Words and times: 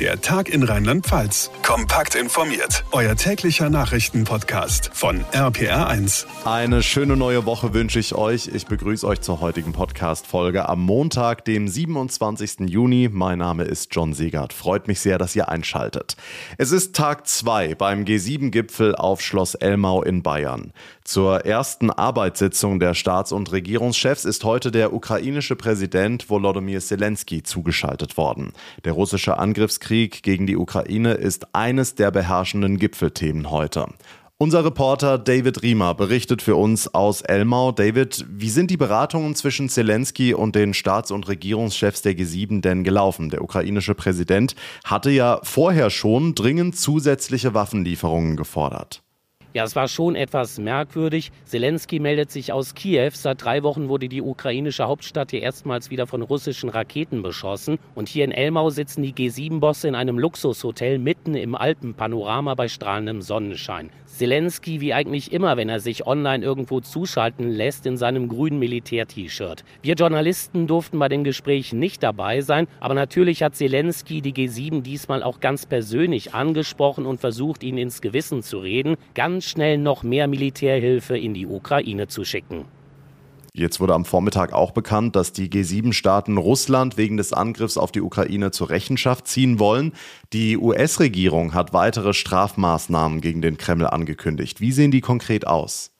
Der 0.00 0.20
Tag 0.20 0.50
in 0.50 0.62
Rheinland-Pfalz. 0.62 1.50
Kompakt 1.62 2.16
informiert. 2.16 2.84
Euer 2.92 3.16
täglicher 3.16 3.70
Nachrichtenpodcast 3.70 4.90
von 4.92 5.24
RPR1. 5.32 6.26
Eine 6.44 6.82
schöne 6.82 7.16
neue 7.16 7.46
Woche 7.46 7.72
wünsche 7.72 7.98
ich 7.98 8.14
euch. 8.14 8.48
Ich 8.48 8.66
begrüße 8.66 9.06
euch 9.06 9.22
zur 9.22 9.40
heutigen 9.40 9.72
Podcast-Folge 9.72 10.68
am 10.68 10.82
Montag, 10.82 11.46
dem 11.46 11.66
27. 11.66 12.68
Juni. 12.68 13.08
Mein 13.10 13.38
Name 13.38 13.64
ist 13.64 13.88
John 13.94 14.12
Siegert. 14.12 14.52
Freut 14.52 14.86
mich 14.86 15.00
sehr, 15.00 15.16
dass 15.16 15.34
ihr 15.34 15.48
einschaltet. 15.48 16.18
Es 16.58 16.72
ist 16.72 16.94
Tag 16.94 17.26
2 17.26 17.74
beim 17.74 18.04
G7-Gipfel 18.04 18.94
auf 18.96 19.22
Schloss 19.22 19.54
Elmau 19.54 20.02
in 20.02 20.22
Bayern. 20.22 20.74
Zur 21.04 21.46
ersten 21.46 21.90
Arbeitssitzung 21.90 22.80
der 22.80 22.92
Staats- 22.92 23.32
und 23.32 23.50
Regierungschefs 23.50 24.26
ist 24.26 24.44
heute 24.44 24.72
der 24.72 24.92
ukrainische 24.92 25.56
Präsident 25.56 26.28
Volodymyr 26.28 26.80
Zelensky 26.80 27.44
zugeschaltet 27.44 28.18
worden. 28.18 28.52
Der 28.84 28.92
russische 28.92 29.38
Angriffskrieg 29.38 29.85
Krieg 29.86 30.24
gegen 30.24 30.48
die 30.48 30.56
Ukraine 30.56 31.12
ist 31.12 31.54
eines 31.54 31.94
der 31.94 32.10
beherrschenden 32.10 32.76
Gipfelthemen 32.76 33.52
heute. 33.52 33.86
Unser 34.36 34.64
Reporter 34.64 35.16
David 35.16 35.62
Riemer 35.62 35.94
berichtet 35.94 36.42
für 36.42 36.56
uns 36.56 36.92
aus 36.92 37.22
Elmau. 37.22 37.70
David, 37.70 38.26
wie 38.28 38.50
sind 38.50 38.72
die 38.72 38.76
Beratungen 38.76 39.36
zwischen 39.36 39.68
Zelensky 39.68 40.34
und 40.34 40.56
den 40.56 40.74
Staats- 40.74 41.12
und 41.12 41.28
Regierungschefs 41.28 42.02
der 42.02 42.14
G7 42.14 42.62
denn 42.62 42.82
gelaufen? 42.82 43.30
Der 43.30 43.42
ukrainische 43.42 43.94
Präsident 43.94 44.56
hatte 44.82 45.10
ja 45.10 45.38
vorher 45.44 45.90
schon 45.90 46.34
dringend 46.34 46.76
zusätzliche 46.76 47.54
Waffenlieferungen 47.54 48.36
gefordert. 48.36 49.04
Ja, 49.56 49.64
es 49.64 49.74
war 49.74 49.88
schon 49.88 50.16
etwas 50.16 50.58
merkwürdig. 50.58 51.32
Zelensky 51.46 51.98
meldet 51.98 52.30
sich 52.30 52.52
aus 52.52 52.74
Kiew. 52.74 53.12
Seit 53.14 53.42
drei 53.42 53.62
Wochen 53.62 53.88
wurde 53.88 54.06
die 54.06 54.20
ukrainische 54.20 54.84
Hauptstadt 54.84 55.30
hier 55.30 55.40
erstmals 55.40 55.88
wieder 55.88 56.06
von 56.06 56.20
russischen 56.20 56.68
Raketen 56.68 57.22
beschossen. 57.22 57.78
Und 57.94 58.10
hier 58.10 58.26
in 58.26 58.32
Elmau 58.32 58.68
sitzen 58.68 59.02
die 59.02 59.14
G7-Bosse 59.14 59.88
in 59.88 59.94
einem 59.94 60.18
Luxushotel 60.18 60.98
mitten 60.98 61.34
im 61.34 61.54
Alpenpanorama 61.54 62.54
bei 62.54 62.68
strahlendem 62.68 63.22
Sonnenschein. 63.22 63.88
Zelensky, 64.16 64.80
wie 64.80 64.94
eigentlich 64.94 65.32
immer, 65.32 65.56
wenn 65.56 65.68
er 65.68 65.80
sich 65.80 66.06
online 66.06 66.44
irgendwo 66.44 66.80
zuschalten 66.80 67.50
lässt, 67.50 67.86
in 67.86 67.96
seinem 67.96 68.28
grünen 68.28 68.58
Militär-T-Shirt. 68.58 69.64
Wir 69.82 69.94
Journalisten 69.94 70.66
durften 70.66 70.98
bei 70.98 71.08
den 71.08 71.24
Gesprächen 71.24 71.78
nicht 71.78 72.02
dabei 72.02 72.40
sein, 72.40 72.66
aber 72.80 72.94
natürlich 72.94 73.42
hat 73.42 73.54
Zelensky 73.54 74.20
die 74.20 74.32
G7 74.32 74.82
diesmal 74.82 75.22
auch 75.22 75.40
ganz 75.40 75.66
persönlich 75.66 76.34
angesprochen 76.34 77.06
und 77.06 77.20
versucht, 77.20 77.62
ihnen 77.62 77.78
ins 77.78 78.00
Gewissen 78.00 78.42
zu 78.42 78.58
reden, 78.58 78.96
ganz 79.14 79.44
schnell 79.44 79.78
noch 79.78 80.02
mehr 80.02 80.28
Militärhilfe 80.28 81.16
in 81.18 81.34
die 81.34 81.46
Ukraine 81.46 82.08
zu 82.08 82.24
schicken. 82.24 82.64
Jetzt 83.58 83.80
wurde 83.80 83.94
am 83.94 84.04
Vormittag 84.04 84.52
auch 84.52 84.72
bekannt, 84.72 85.16
dass 85.16 85.32
die 85.32 85.48
G7-Staaten 85.48 86.36
Russland 86.36 86.98
wegen 86.98 87.16
des 87.16 87.32
Angriffs 87.32 87.78
auf 87.78 87.90
die 87.90 88.02
Ukraine 88.02 88.50
zur 88.50 88.68
Rechenschaft 88.68 89.26
ziehen 89.26 89.58
wollen. 89.58 89.94
Die 90.34 90.58
US-Regierung 90.58 91.54
hat 91.54 91.72
weitere 91.72 92.12
Strafmaßnahmen 92.12 93.22
gegen 93.22 93.40
den 93.40 93.56
Kreml 93.56 93.86
angekündigt. 93.86 94.60
Wie 94.60 94.72
sehen 94.72 94.90
die 94.90 95.00
konkret 95.00 95.46
aus? 95.46 95.95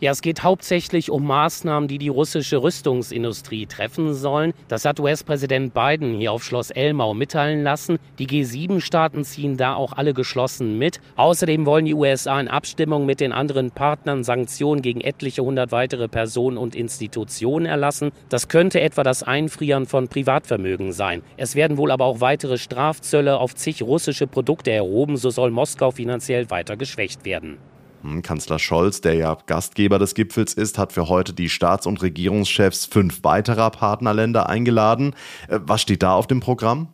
Ja, 0.00 0.10
es 0.10 0.22
geht 0.22 0.42
hauptsächlich 0.42 1.10
um 1.10 1.24
Maßnahmen, 1.26 1.88
die 1.88 1.98
die 1.98 2.08
russische 2.08 2.62
Rüstungsindustrie 2.62 3.66
treffen 3.66 4.12
sollen. 4.12 4.52
Das 4.68 4.84
hat 4.84 4.98
US-Präsident 4.98 5.72
Biden 5.72 6.18
hier 6.18 6.32
auf 6.32 6.42
Schloss 6.42 6.70
Elmau 6.70 7.14
mitteilen 7.14 7.62
lassen. 7.62 7.98
Die 8.18 8.26
G7-Staaten 8.26 9.24
ziehen 9.24 9.56
da 9.56 9.74
auch 9.74 9.92
alle 9.92 10.12
geschlossen 10.12 10.78
mit. 10.78 11.00
Außerdem 11.16 11.64
wollen 11.64 11.84
die 11.84 11.94
USA 11.94 12.40
in 12.40 12.48
Abstimmung 12.48 13.06
mit 13.06 13.20
den 13.20 13.32
anderen 13.32 13.70
Partnern 13.70 14.24
Sanktionen 14.24 14.82
gegen 14.82 15.00
etliche 15.00 15.42
hundert 15.42 15.70
weitere 15.70 16.08
Personen 16.08 16.58
und 16.58 16.74
Institutionen 16.74 17.66
erlassen. 17.66 18.10
Das 18.28 18.48
könnte 18.48 18.80
etwa 18.80 19.04
das 19.04 19.22
Einfrieren 19.22 19.86
von 19.86 20.08
Privatvermögen 20.08 20.92
sein. 20.92 21.22
Es 21.36 21.54
werden 21.54 21.76
wohl 21.76 21.90
aber 21.90 22.04
auch 22.04 22.20
weitere 22.20 22.58
Strafzölle 22.58 23.38
auf 23.38 23.54
zig 23.54 23.82
russische 23.82 24.26
Produkte 24.26 24.72
erhoben. 24.72 25.16
So 25.16 25.30
soll 25.30 25.50
Moskau 25.50 25.92
finanziell 25.92 26.50
weiter 26.50 26.76
geschwächt 26.76 27.24
werden. 27.24 27.58
Hm, 28.04 28.20
Kanzler 28.20 28.58
Scholz, 28.58 29.00
der 29.00 29.14
ja 29.14 29.36
Gastgeber 29.46 29.98
des 29.98 30.14
Gipfels 30.14 30.52
ist, 30.52 30.76
hat 30.78 30.92
für 30.92 31.08
heute 31.08 31.32
die 31.32 31.48
Staats- 31.48 31.86
und 31.86 32.02
Regierungschefs 32.02 32.84
fünf 32.84 33.24
weiterer 33.24 33.70
Partnerländer 33.70 34.48
eingeladen. 34.48 35.14
Äh, 35.48 35.60
was 35.62 35.80
steht 35.80 36.02
da 36.02 36.12
auf 36.12 36.26
dem 36.26 36.40
Programm? 36.40 36.88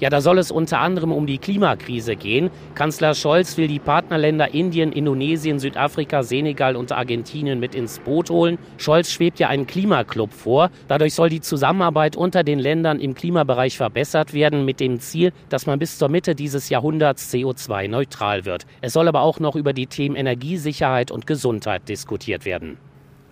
Ja, 0.00 0.10
da 0.10 0.20
soll 0.20 0.38
es 0.38 0.50
unter 0.50 0.80
anderem 0.80 1.12
um 1.12 1.26
die 1.26 1.38
Klimakrise 1.38 2.16
gehen. 2.16 2.50
Kanzler 2.74 3.14
Scholz 3.14 3.56
will 3.56 3.68
die 3.68 3.78
Partnerländer 3.78 4.52
Indien, 4.52 4.92
Indonesien, 4.92 5.58
Südafrika, 5.58 6.22
Senegal 6.22 6.74
und 6.74 6.90
Argentinien 6.90 7.60
mit 7.60 7.74
ins 7.74 8.00
Boot 8.00 8.28
holen. 8.28 8.58
Scholz 8.76 9.10
schwebt 9.10 9.38
ja 9.38 9.48
einen 9.48 9.66
Klimaclub 9.66 10.32
vor. 10.32 10.70
Dadurch 10.88 11.14
soll 11.14 11.28
die 11.28 11.40
Zusammenarbeit 11.40 12.16
unter 12.16 12.42
den 12.42 12.58
Ländern 12.58 12.98
im 12.98 13.14
Klimabereich 13.14 13.76
verbessert 13.76 14.34
werden, 14.34 14.64
mit 14.64 14.80
dem 14.80 14.98
Ziel, 14.98 15.32
dass 15.48 15.66
man 15.66 15.78
bis 15.78 15.98
zur 15.98 16.08
Mitte 16.08 16.34
dieses 16.34 16.68
Jahrhunderts 16.68 17.32
CO2-neutral 17.32 18.44
wird. 18.44 18.66
Es 18.80 18.92
soll 18.92 19.06
aber 19.06 19.22
auch 19.22 19.38
noch 19.38 19.54
über 19.54 19.72
die 19.72 19.86
Themen 19.86 20.16
Energiesicherheit 20.16 21.10
und 21.10 21.26
Gesundheit 21.26 21.88
diskutiert 21.88 22.44
werden. 22.44 22.78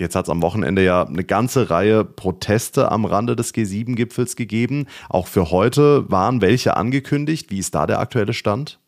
Jetzt 0.02 0.16
hat 0.16 0.24
es 0.24 0.30
am 0.30 0.42
Wochenende 0.42 0.82
ja 0.82 1.06
eine 1.06 1.22
ganze 1.22 1.70
Reihe 1.70 2.04
Proteste 2.04 2.90
am 2.90 3.04
Rande 3.04 3.36
des 3.36 3.54
G7-Gipfels 3.54 4.34
gegeben. 4.34 4.86
Auch 5.08 5.28
für 5.28 5.52
heute 5.52 6.10
waren 6.10 6.40
welche 6.40 6.76
angekündigt. 6.76 7.52
Wie 7.52 7.60
ist 7.60 7.76
da 7.76 7.86
der 7.86 8.00
aktuelle 8.00 8.32
Stand? 8.34 8.81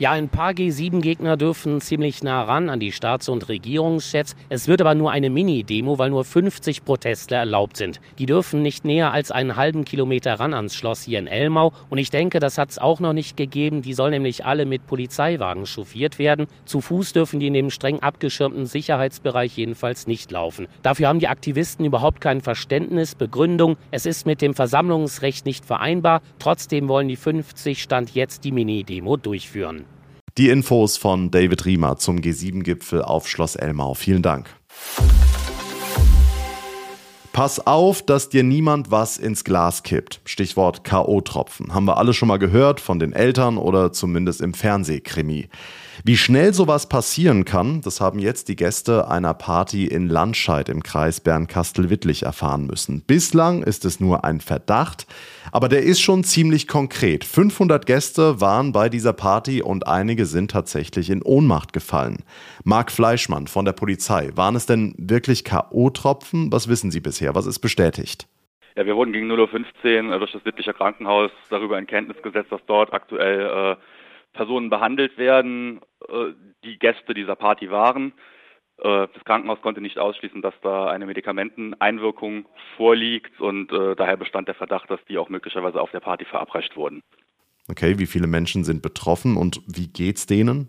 Ja, 0.00 0.12
ein 0.12 0.30
paar 0.30 0.52
G7-Gegner 0.52 1.36
dürfen 1.36 1.82
ziemlich 1.82 2.22
nah 2.22 2.42
ran 2.44 2.70
an 2.70 2.80
die 2.80 2.90
Staats- 2.90 3.28
und 3.28 3.50
Regierungschefs. 3.50 4.34
Es 4.48 4.66
wird 4.66 4.80
aber 4.80 4.94
nur 4.94 5.10
eine 5.10 5.28
Mini-Demo, 5.28 5.98
weil 5.98 6.08
nur 6.08 6.24
50 6.24 6.86
Protestler 6.86 7.36
erlaubt 7.36 7.76
sind. 7.76 8.00
Die 8.18 8.24
dürfen 8.24 8.62
nicht 8.62 8.86
näher 8.86 9.12
als 9.12 9.30
einen 9.30 9.56
halben 9.56 9.84
Kilometer 9.84 10.40
ran 10.40 10.54
ans 10.54 10.74
Schloss 10.74 11.02
hier 11.02 11.18
in 11.18 11.26
Elmau. 11.26 11.74
Und 11.90 11.98
ich 11.98 12.08
denke, 12.08 12.40
das 12.40 12.56
hat 12.56 12.70
es 12.70 12.78
auch 12.78 13.00
noch 13.00 13.12
nicht 13.12 13.36
gegeben. 13.36 13.82
Die 13.82 13.92
sollen 13.92 14.12
nämlich 14.12 14.46
alle 14.46 14.64
mit 14.64 14.86
Polizeiwagen 14.86 15.66
chauffiert 15.66 16.18
werden. 16.18 16.46
Zu 16.64 16.80
Fuß 16.80 17.12
dürfen 17.12 17.38
die 17.38 17.48
in 17.48 17.52
dem 17.52 17.68
streng 17.68 18.00
abgeschirmten 18.00 18.64
Sicherheitsbereich 18.64 19.54
jedenfalls 19.54 20.06
nicht 20.06 20.30
laufen. 20.30 20.66
Dafür 20.82 21.08
haben 21.08 21.18
die 21.18 21.28
Aktivisten 21.28 21.84
überhaupt 21.84 22.22
kein 22.22 22.40
Verständnis, 22.40 23.14
Begründung. 23.14 23.76
Es 23.90 24.06
ist 24.06 24.24
mit 24.24 24.40
dem 24.40 24.54
Versammlungsrecht 24.54 25.44
nicht 25.44 25.66
vereinbar. 25.66 26.22
Trotzdem 26.38 26.88
wollen 26.88 27.08
die 27.08 27.16
50 27.16 27.82
Stand 27.82 28.14
jetzt 28.14 28.44
die 28.44 28.52
Mini-Demo 28.52 29.18
durchführen. 29.18 29.84
Die 30.38 30.48
Infos 30.48 30.96
von 30.96 31.32
David 31.32 31.66
Riemer 31.66 31.96
zum 31.96 32.18
G7-Gipfel 32.18 33.02
auf 33.02 33.28
Schloss 33.28 33.56
Elmau. 33.56 33.94
Vielen 33.94 34.22
Dank. 34.22 34.48
Pass 37.32 37.66
auf, 37.66 38.02
dass 38.02 38.28
dir 38.28 38.44
niemand 38.44 38.92
was 38.92 39.18
ins 39.18 39.42
Glas 39.42 39.82
kippt. 39.82 40.20
Stichwort 40.24 40.84
K.O.-Tropfen. 40.84 41.72
Haben 41.72 41.86
wir 41.86 41.96
alle 41.96 42.14
schon 42.14 42.28
mal 42.28 42.38
gehört 42.38 42.80
von 42.80 43.00
den 43.00 43.12
Eltern 43.12 43.58
oder 43.58 43.92
zumindest 43.92 44.40
im 44.40 44.54
Fernsehkrimi. 44.54 45.48
Wie 46.02 46.16
schnell 46.16 46.54
sowas 46.54 46.88
passieren 46.88 47.44
kann, 47.44 47.82
das 47.82 48.00
haben 48.00 48.20
jetzt 48.20 48.48
die 48.48 48.56
Gäste 48.56 49.08
einer 49.08 49.34
Party 49.34 49.86
in 49.86 50.08
Landscheid 50.08 50.70
im 50.70 50.82
Kreis 50.82 51.20
Bernkastel-Wittlich 51.20 52.22
erfahren 52.22 52.66
müssen. 52.66 53.02
Bislang 53.06 53.62
ist 53.62 53.84
es 53.84 54.00
nur 54.00 54.24
ein 54.24 54.40
Verdacht, 54.40 55.06
aber 55.52 55.68
der 55.68 55.82
ist 55.82 56.00
schon 56.00 56.24
ziemlich 56.24 56.66
konkret. 56.68 57.24
500 57.24 57.84
Gäste 57.84 58.40
waren 58.40 58.72
bei 58.72 58.88
dieser 58.88 59.12
Party 59.12 59.60
und 59.60 59.86
einige 59.86 60.24
sind 60.24 60.50
tatsächlich 60.52 61.10
in 61.10 61.22
Ohnmacht 61.22 61.74
gefallen. 61.74 62.24
Marc 62.64 62.90
Fleischmann 62.90 63.46
von 63.46 63.66
der 63.66 63.72
Polizei, 63.72 64.30
waren 64.34 64.56
es 64.56 64.64
denn 64.64 64.94
wirklich 64.96 65.44
K.O.-Tropfen? 65.44 66.50
Was 66.50 66.68
wissen 66.68 66.90
Sie 66.90 67.00
bisher? 67.00 67.34
Was 67.34 67.44
ist 67.44 67.58
bestätigt? 67.58 68.26
Ja, 68.74 68.86
wir 68.86 68.96
wurden 68.96 69.12
gegen 69.12 69.30
0.15 69.30 70.10
Uhr 70.10 70.18
durch 70.18 70.32
das 70.32 70.44
Wittlicher 70.46 70.72
Krankenhaus 70.72 71.30
darüber 71.50 71.78
in 71.78 71.86
Kenntnis 71.86 72.22
gesetzt, 72.22 72.50
dass 72.52 72.64
dort 72.66 72.94
aktuell 72.94 73.76
äh, 73.76 73.99
Personen 74.32 74.70
behandelt 74.70 75.18
werden, 75.18 75.80
äh, 76.08 76.32
die 76.64 76.78
Gäste 76.78 77.14
dieser 77.14 77.36
Party 77.36 77.70
waren. 77.70 78.12
Äh, 78.78 79.08
das 79.12 79.24
Krankenhaus 79.24 79.60
konnte 79.60 79.80
nicht 79.80 79.98
ausschließen, 79.98 80.42
dass 80.42 80.54
da 80.62 80.88
eine 80.88 81.06
Medikamenteneinwirkung 81.06 82.46
vorliegt 82.76 83.40
und 83.40 83.72
äh, 83.72 83.96
daher 83.96 84.16
bestand 84.16 84.48
der 84.48 84.54
Verdacht, 84.54 84.90
dass 84.90 85.04
die 85.08 85.18
auch 85.18 85.28
möglicherweise 85.28 85.80
auf 85.80 85.90
der 85.90 86.00
Party 86.00 86.24
verabreicht 86.24 86.76
wurden. 86.76 87.02
Okay, 87.68 87.98
wie 87.98 88.06
viele 88.06 88.26
Menschen 88.26 88.64
sind 88.64 88.82
betroffen 88.82 89.36
und 89.36 89.60
wie 89.66 89.88
geht's 89.88 90.26
denen? 90.26 90.68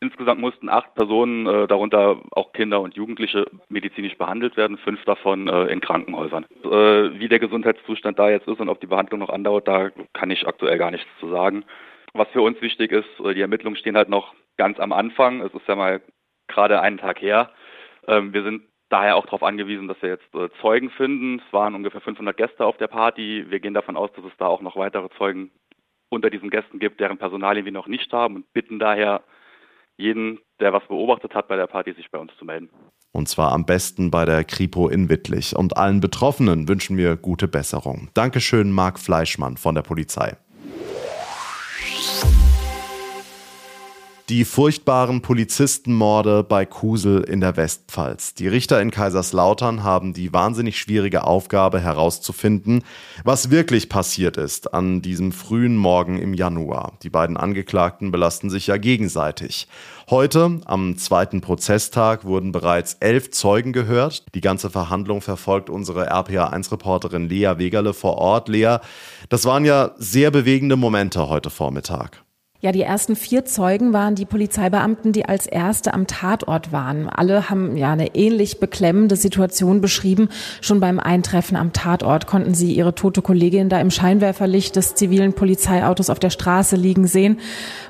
Insgesamt 0.00 0.40
mussten 0.40 0.68
acht 0.68 0.94
Personen, 0.94 1.44
darunter 1.66 2.22
auch 2.30 2.52
Kinder 2.52 2.80
und 2.80 2.94
Jugendliche, 2.94 3.50
medizinisch 3.68 4.16
behandelt 4.16 4.56
werden, 4.56 4.78
fünf 4.78 5.04
davon 5.04 5.48
in 5.48 5.80
Krankenhäusern. 5.80 6.46
Wie 6.62 7.28
der 7.28 7.40
Gesundheitszustand 7.40 8.16
da 8.16 8.30
jetzt 8.30 8.46
ist 8.46 8.60
und 8.60 8.68
ob 8.68 8.80
die 8.80 8.86
Behandlung 8.86 9.18
noch 9.18 9.28
andauert, 9.28 9.66
da 9.66 9.90
kann 10.12 10.30
ich 10.30 10.46
aktuell 10.46 10.78
gar 10.78 10.92
nichts 10.92 11.08
zu 11.18 11.28
sagen. 11.28 11.64
Was 12.14 12.28
für 12.28 12.42
uns 12.42 12.60
wichtig 12.60 12.92
ist, 12.92 13.08
äh, 13.24 13.34
die 13.34 13.40
Ermittlungen 13.40 13.76
stehen 13.76 13.96
halt 13.96 14.08
noch 14.08 14.34
ganz 14.56 14.78
am 14.80 14.92
Anfang. 14.92 15.40
Es 15.40 15.52
ist 15.54 15.66
ja 15.66 15.76
mal 15.76 16.00
gerade 16.48 16.80
einen 16.80 16.98
Tag 16.98 17.20
her. 17.20 17.50
Ähm, 18.06 18.32
wir 18.32 18.42
sind 18.42 18.62
daher 18.88 19.16
auch 19.16 19.24
darauf 19.26 19.42
angewiesen, 19.42 19.88
dass 19.88 20.00
wir 20.02 20.10
jetzt 20.10 20.34
äh, 20.34 20.48
Zeugen 20.60 20.90
finden. 20.90 21.42
Es 21.46 21.52
waren 21.52 21.74
ungefähr 21.74 22.00
500 22.00 22.36
Gäste 22.36 22.64
auf 22.64 22.76
der 22.78 22.88
Party. 22.88 23.46
Wir 23.48 23.60
gehen 23.60 23.74
davon 23.74 23.96
aus, 23.96 24.10
dass 24.16 24.24
es 24.24 24.36
da 24.38 24.46
auch 24.46 24.62
noch 24.62 24.76
weitere 24.76 25.08
Zeugen 25.18 25.50
unter 26.10 26.30
diesen 26.30 26.50
Gästen 26.50 26.78
gibt, 26.78 27.00
deren 27.00 27.18
Personalien 27.18 27.64
wir 27.64 27.72
noch 27.72 27.86
nicht 27.86 28.12
haben 28.12 28.36
und 28.36 28.52
bitten 28.52 28.78
daher 28.78 29.22
jeden, 29.98 30.38
der 30.60 30.72
was 30.72 30.86
beobachtet 30.86 31.34
hat 31.34 31.48
bei 31.48 31.56
der 31.56 31.66
Party, 31.66 31.92
sich 31.92 32.10
bei 32.10 32.18
uns 32.18 32.32
zu 32.38 32.44
melden. 32.44 32.70
Und 33.12 33.28
zwar 33.28 33.52
am 33.52 33.66
besten 33.66 34.10
bei 34.10 34.24
der 34.24 34.44
Kripo 34.44 34.88
in 34.88 35.08
Wittlich. 35.08 35.56
Und 35.56 35.76
allen 35.76 36.00
Betroffenen 36.00 36.68
wünschen 36.68 36.96
wir 36.96 37.16
gute 37.16 37.48
Besserung. 37.48 38.10
Dankeschön, 38.14 38.70
Marc 38.70 38.98
Fleischmann 38.98 39.56
von 39.56 39.74
der 39.74 39.82
Polizei. 39.82 40.36
Die 44.28 44.44
furchtbaren 44.44 45.22
Polizistenmorde 45.22 46.44
bei 46.44 46.66
Kusel 46.66 47.22
in 47.22 47.40
der 47.40 47.56
Westpfalz. 47.56 48.34
Die 48.34 48.46
Richter 48.46 48.78
in 48.78 48.90
Kaiserslautern 48.90 49.84
haben 49.84 50.12
die 50.12 50.34
wahnsinnig 50.34 50.78
schwierige 50.78 51.24
Aufgabe 51.24 51.80
herauszufinden, 51.80 52.84
was 53.24 53.50
wirklich 53.50 53.88
passiert 53.88 54.36
ist 54.36 54.74
an 54.74 55.00
diesem 55.00 55.32
frühen 55.32 55.78
Morgen 55.78 56.18
im 56.18 56.34
Januar. 56.34 56.98
Die 57.02 57.08
beiden 57.08 57.38
Angeklagten 57.38 58.10
belasten 58.10 58.50
sich 58.50 58.66
ja 58.66 58.76
gegenseitig. 58.76 59.66
Heute, 60.10 60.60
am 60.66 60.98
zweiten 60.98 61.40
Prozesstag, 61.40 62.26
wurden 62.26 62.52
bereits 62.52 62.98
elf 63.00 63.30
Zeugen 63.30 63.72
gehört. 63.72 64.26
Die 64.34 64.42
ganze 64.42 64.68
Verhandlung 64.68 65.22
verfolgt 65.22 65.70
unsere 65.70 66.12
RPA1-Reporterin 66.12 67.30
Lea 67.30 67.54
Wegerle 67.56 67.94
vor 67.94 68.18
Ort. 68.18 68.50
Lea, 68.50 68.76
das 69.30 69.46
waren 69.46 69.64
ja 69.64 69.92
sehr 69.96 70.30
bewegende 70.30 70.76
Momente 70.76 71.30
heute 71.30 71.48
Vormittag. 71.48 72.27
Ja, 72.60 72.72
die 72.72 72.82
ersten 72.82 73.14
vier 73.14 73.44
Zeugen 73.44 73.92
waren 73.92 74.16
die 74.16 74.24
Polizeibeamten, 74.24 75.12
die 75.12 75.24
als 75.24 75.46
erste 75.46 75.94
am 75.94 76.08
Tatort 76.08 76.72
waren. 76.72 77.08
Alle 77.08 77.50
haben 77.50 77.76
ja 77.76 77.92
eine 77.92 78.16
ähnlich 78.16 78.58
beklemmende 78.58 79.14
Situation 79.14 79.80
beschrieben. 79.80 80.28
Schon 80.60 80.80
beim 80.80 80.98
Eintreffen 80.98 81.56
am 81.56 81.72
Tatort 81.72 82.26
konnten 82.26 82.54
sie 82.54 82.72
ihre 82.72 82.96
tote 82.96 83.22
Kollegin 83.22 83.68
da 83.68 83.80
im 83.80 83.92
Scheinwerferlicht 83.92 84.74
des 84.74 84.96
zivilen 84.96 85.34
Polizeiautos 85.34 86.10
auf 86.10 86.18
der 86.18 86.30
Straße 86.30 86.74
liegen 86.74 87.06
sehen. 87.06 87.38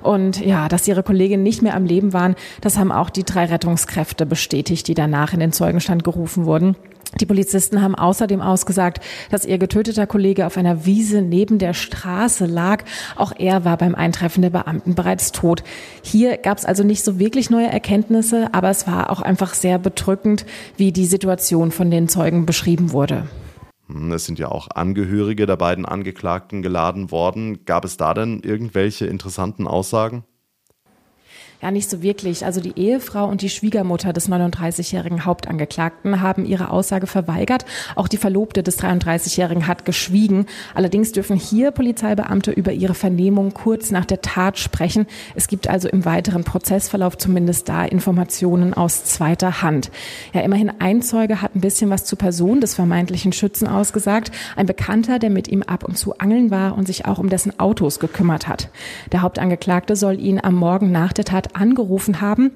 Und 0.03 0.44
ja, 0.44 0.69
dass 0.69 0.87
ihre 0.87 1.03
Kollegin 1.03 1.43
nicht 1.43 1.62
mehr 1.62 1.75
am 1.75 1.87
Leben 1.87 2.12
waren, 2.12 2.37
das 2.61 2.76
haben 2.76 2.93
auch 2.93 3.09
die 3.09 3.25
drei 3.25 3.47
Rettungskräfte 3.47 4.26
bestätigt, 4.26 4.87
die 4.87 4.94
danach 4.94 5.32
in 5.32 5.41
den 5.41 5.53
Zeugenstand 5.53 6.05
gerufen 6.05 6.44
wurden. 6.44 6.76
Die 7.20 7.26
Polizisten 7.26 7.82
haben 7.82 7.94
außerdem 7.94 8.41
ausgesagt, 8.41 9.03
dass 9.31 9.44
ihr 9.44 9.59
getöteter 9.59 10.06
Kollege 10.06 10.47
auf 10.47 10.56
einer 10.56 10.87
Wiese 10.87 11.23
neben 11.23 11.59
der 11.59 11.75
Straße 11.75 12.47
lag. 12.47 12.85
Auch 13.17 13.32
er 13.37 13.65
war 13.65 13.76
beim 13.76 13.94
Eintreffen 13.94 14.43
der 14.43 14.50
Beamten 14.50 14.94
bereits 14.94 15.32
tot. 15.32 15.65
Hier 16.03 16.37
gab 16.37 16.59
es 16.59 16.65
also 16.65 16.85
nicht 16.85 17.05
so 17.05 17.19
wirklich 17.19 17.50
neue 17.50 17.69
Erkenntnisse, 17.69 18.49
aber 18.53 18.70
es 18.70 18.87
war 18.87 19.11
auch 19.11 19.20
einfach 19.20 19.55
sehr 19.55 19.79
bedrückend, 19.79 20.47
wie 20.76 20.93
die 20.93 21.06
Situation 21.06 21.70
von 21.70 21.91
den 21.91 22.09
Zeugen 22.09 22.47
beschrieben 22.47 22.93
wurde. 22.93 23.26
Hm, 23.88 24.12
es 24.12 24.26
sind 24.26 24.38
ja 24.38 24.49
auch 24.49 24.69
Angehörige 24.71 25.47
der 25.47 25.56
beiden 25.56 25.87
Angeklagten 25.87 26.62
geladen 26.62 27.11
worden. 27.11 27.64
Gab 27.64 27.85
es 27.85 27.97
da 27.97 28.14
denn 28.14 28.41
irgendwelche 28.41 29.06
interessanten 29.06 29.67
Aussagen? 29.67 30.25
Ja, 31.60 31.72
nicht 31.72 31.90
so 31.90 32.02
wirklich. 32.02 32.44
Also 32.44 32.60
die 32.60 32.78
Ehefrau 32.78 33.26
und 33.26 33.43
die 33.43 33.49
Schwiegermutter 33.49 34.12
des 34.12 34.31
39-jährigen 34.31 35.25
Hauptangeklagten 35.25 36.20
haben 36.20 36.46
ihre 36.46 36.70
Aussage 36.70 37.08
verweigert. 37.08 37.64
Auch 37.96 38.06
die 38.06 38.16
Verlobte 38.16 38.62
des 38.62 38.78
33-jährigen 38.78 39.66
hat 39.66 39.84
geschwiegen. 39.84 40.46
Allerdings 40.76 41.10
dürfen 41.10 41.37
hier 41.37 41.72
Polizeibeamte 41.72 42.52
über 42.52 42.70
ihre 42.70 42.94
Vernehmung 42.94 43.55
kurz 43.55 43.90
nach 43.90 44.05
der 44.05 44.22
Tat 44.22 44.56
sprechen. 44.56 45.06
Es 45.34 45.49
gibt 45.49 45.69
also 45.69 45.88
im 45.88 46.05
weiteren 46.05 46.44
Prozessverlauf 46.44 47.19
zumindest 47.19 47.69
da 47.69 47.84
Informationen 47.84 48.72
aus 48.72 49.02
zweiter 49.02 49.61
Hand. 49.61 49.90
Ja, 50.32 50.43
immerhin 50.43 50.70
ein 50.78 51.02
Zeuge 51.02 51.43
hat 51.43 51.56
ein 51.56 51.61
bisschen 51.61 51.90
was 51.90 52.04
zur 52.04 52.19
Person 52.19 52.61
des 52.61 52.76
vermeintlichen 52.76 53.32
Schützen 53.32 53.66
ausgesagt. 53.66 54.31
Ein 54.54 54.66
Bekannter, 54.66 55.19
der 55.19 55.31
mit 55.31 55.49
ihm 55.49 55.64
ab 55.64 55.82
und 55.82 55.99
zu 55.99 56.19
angeln 56.19 56.52
war 56.52 56.78
und 56.78 56.87
sich 56.87 57.06
auch 57.06 57.19
um 57.19 57.28
dessen 57.28 57.58
Autos 57.58 57.99
gekümmert 57.99 58.46
hat. 58.46 58.69
Der 59.11 59.22
Hauptangeklagte 59.22 59.96
soll 59.96 60.20
ihn 60.20 60.38
am 60.40 60.54
Morgen 60.54 60.93
nach 60.93 61.12
der 61.12 61.25
Tat 61.25 61.48
angerufen 61.55 62.21
haben 62.21 62.50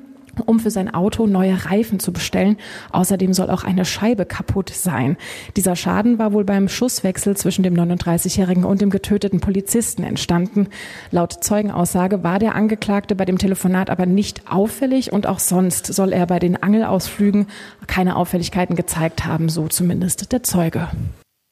um 0.46 0.60
für 0.60 0.70
sein 0.70 0.92
Auto 0.92 1.26
neue 1.26 1.66
Reifen 1.66 2.00
zu 2.00 2.12
bestellen. 2.12 2.56
Außerdem 2.90 3.32
soll 3.32 3.50
auch 3.50 3.64
eine 3.64 3.84
Scheibe 3.84 4.24
kaputt 4.24 4.70
sein. 4.70 5.16
Dieser 5.56 5.76
Schaden 5.76 6.18
war 6.18 6.32
wohl 6.32 6.44
beim 6.44 6.68
Schusswechsel 6.68 7.36
zwischen 7.36 7.62
dem 7.62 7.74
39-Jährigen 7.74 8.64
und 8.64 8.80
dem 8.80 8.90
getöteten 8.90 9.40
Polizisten 9.40 10.02
entstanden. 10.02 10.68
Laut 11.10 11.44
Zeugenaussage 11.44 12.22
war 12.22 12.38
der 12.38 12.54
Angeklagte 12.54 13.14
bei 13.14 13.24
dem 13.24 13.38
Telefonat 13.38 13.90
aber 13.90 14.06
nicht 14.06 14.50
auffällig 14.50 15.12
und 15.12 15.26
auch 15.26 15.38
sonst 15.38 15.86
soll 15.86 16.12
er 16.12 16.26
bei 16.26 16.38
den 16.38 16.62
Angelausflügen 16.62 17.46
keine 17.86 18.16
Auffälligkeiten 18.16 18.76
gezeigt 18.76 19.24
haben, 19.24 19.48
so 19.48 19.68
zumindest 19.68 20.32
der 20.32 20.42
Zeuge. 20.42 20.88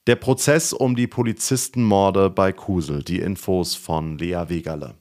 Der 0.07 0.17
Prozess 0.17 0.73
um 0.73 0.97
die 0.97 1.07
Polizistenmorde 1.07 2.31
bei 2.31 2.53
Kusel. 2.53 3.03
Die 3.03 3.21
Infos 3.21 3.75
von 3.75 4.17
Lea 4.17 4.45
Wegerle. 4.49 4.95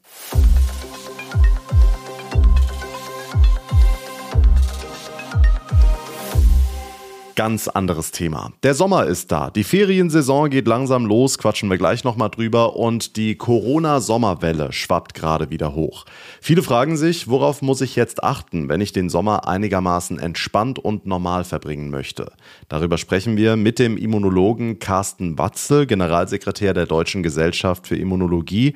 Ganz 7.40 7.70
anderes 7.70 8.12
Thema. 8.12 8.52
Der 8.64 8.74
Sommer 8.74 9.06
ist 9.06 9.32
da, 9.32 9.50
die 9.50 9.64
Feriensaison 9.64 10.50
geht 10.50 10.68
langsam 10.68 11.06
los, 11.06 11.38
quatschen 11.38 11.70
wir 11.70 11.78
gleich 11.78 12.04
nochmal 12.04 12.30
drüber 12.30 12.76
und 12.76 13.16
die 13.16 13.36
Corona-Sommerwelle 13.36 14.74
schwappt 14.74 15.14
gerade 15.14 15.50
wieder 15.50 15.74
hoch. 15.74 16.04
Viele 16.42 16.64
fragen 16.64 16.98
sich, 16.98 17.30
worauf 17.30 17.62
muss 17.62 17.80
ich 17.80 17.96
jetzt 17.96 18.26
achten, 18.26 18.68
wenn 18.68 18.82
ich 18.82 18.92
den 18.92 19.08
Sommer 19.08 19.48
einigermaßen 19.48 20.20
entspannt 20.20 20.80
und 20.80 21.06
normal 21.06 21.46
verbringen 21.46 21.90
möchte? 21.90 22.34
Darüber 22.68 22.98
sprechen 22.98 23.38
wir 23.38 23.56
mit 23.56 23.80
dem 23.80 23.96
Immunologen 23.96 24.80
Carsten 24.80 25.38
Watzel, 25.38 25.86
Generalsekretär 25.86 26.74
der 26.74 26.88
Deutschen 26.88 27.24
Gesellschaft 27.24 27.88
für 27.88 27.96
Immunologie. 27.96 28.76